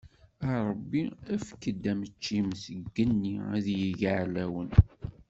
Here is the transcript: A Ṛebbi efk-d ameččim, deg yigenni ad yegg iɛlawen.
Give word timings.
A 0.49 0.51
Ṛebbi 0.69 1.01
efk-d 1.35 1.83
ameččim, 1.91 2.47
deg 2.53 2.63
yigenni 2.75 3.35
ad 3.55 3.65
yegg 3.79 4.01
iɛlawen. 4.09 4.69